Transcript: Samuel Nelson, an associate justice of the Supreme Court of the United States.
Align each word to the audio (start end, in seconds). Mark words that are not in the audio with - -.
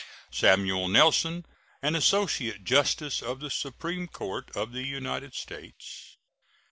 Samuel 0.31 0.87
Nelson, 0.87 1.45
an 1.83 1.95
associate 1.95 2.63
justice 2.63 3.21
of 3.21 3.39
the 3.39 3.51
Supreme 3.51 4.07
Court 4.07 4.49
of 4.57 4.71
the 4.71 4.81
United 4.83 5.35
States. 5.35 6.17